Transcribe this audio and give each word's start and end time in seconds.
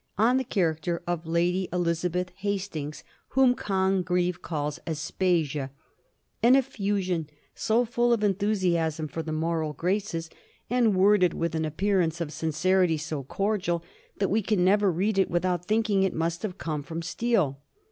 395 0.15 0.29
on 0.31 0.37
the 0.37 0.43
character 0.43 1.03
of 1.05 1.27
Lady 1.27 1.69
Elizabeth 1.71 2.31
Hastings, 2.37 3.03
whom 3.27 3.53
Congreve 3.53 4.41
calls 4.41 4.79
Aspasia 4.87 5.69
—'an 6.41 6.55
eflFusion 6.55 7.27
so 7.53 7.85
full 7.85 8.11
of 8.11 8.21
enthu 8.21 8.49
siasm 8.53 9.11
for 9.11 9.21
the 9.21 9.31
moral 9.31 9.73
graces, 9.73 10.31
and 10.71 10.95
worded 10.95 11.35
with 11.35 11.53
an 11.53 11.65
appear 11.65 12.01
ance 12.01 12.19
of 12.19 12.33
sincerity 12.33 12.97
so 12.97 13.21
cordial, 13.23 13.83
that 14.17 14.29
we 14.31 14.41
can 14.41 14.65
never 14.65 14.91
read 14.91 15.19
it 15.19 15.29
without 15.29 15.65
thinking 15.65 16.01
it 16.01 16.15
must 16.15 16.41
have 16.41 16.57
come 16.57 16.81
from 16.81 17.03
Steele.' 17.03 17.61